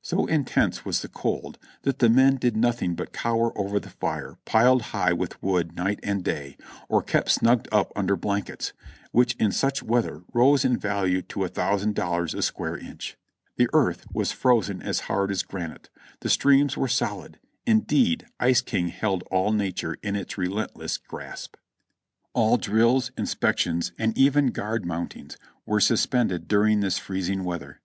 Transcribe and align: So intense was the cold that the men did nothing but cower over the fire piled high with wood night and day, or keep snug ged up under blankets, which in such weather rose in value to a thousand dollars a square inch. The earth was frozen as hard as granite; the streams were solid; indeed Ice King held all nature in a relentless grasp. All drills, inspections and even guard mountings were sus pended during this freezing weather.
So 0.00 0.24
intense 0.24 0.86
was 0.86 1.02
the 1.02 1.08
cold 1.10 1.58
that 1.82 1.98
the 1.98 2.08
men 2.08 2.36
did 2.36 2.56
nothing 2.56 2.94
but 2.94 3.12
cower 3.12 3.52
over 3.58 3.78
the 3.78 3.90
fire 3.90 4.38
piled 4.46 4.80
high 4.96 5.12
with 5.12 5.42
wood 5.42 5.76
night 5.76 6.00
and 6.02 6.24
day, 6.24 6.56
or 6.88 7.02
keep 7.02 7.28
snug 7.28 7.64
ged 7.64 7.68
up 7.70 7.92
under 7.94 8.16
blankets, 8.16 8.72
which 9.12 9.34
in 9.34 9.52
such 9.52 9.82
weather 9.82 10.22
rose 10.32 10.64
in 10.64 10.78
value 10.78 11.20
to 11.20 11.44
a 11.44 11.48
thousand 11.48 11.94
dollars 11.94 12.32
a 12.32 12.40
square 12.40 12.78
inch. 12.78 13.18
The 13.58 13.68
earth 13.74 14.06
was 14.10 14.32
frozen 14.32 14.80
as 14.80 15.00
hard 15.00 15.30
as 15.30 15.42
granite; 15.42 15.90
the 16.20 16.30
streams 16.30 16.78
were 16.78 16.88
solid; 16.88 17.38
indeed 17.66 18.24
Ice 18.40 18.62
King 18.62 18.88
held 18.88 19.22
all 19.24 19.52
nature 19.52 19.98
in 20.02 20.16
a 20.16 20.24
relentless 20.38 20.96
grasp. 20.96 21.56
All 22.32 22.56
drills, 22.56 23.10
inspections 23.18 23.92
and 23.98 24.16
even 24.16 24.46
guard 24.46 24.86
mountings 24.86 25.36
were 25.66 25.78
sus 25.78 26.06
pended 26.06 26.48
during 26.48 26.80
this 26.80 26.96
freezing 26.96 27.44
weather. 27.44 27.82